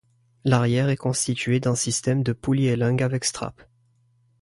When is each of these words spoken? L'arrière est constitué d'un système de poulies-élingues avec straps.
L'arrière 0.45 0.89
est 0.89 0.95
constitué 0.97 1.59
d'un 1.59 1.75
système 1.75 2.23
de 2.23 2.33
poulies-élingues 2.33 3.03
avec 3.03 3.23
straps. 3.23 3.67